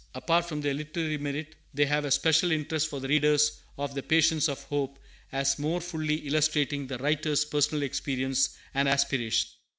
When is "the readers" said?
2.99-3.61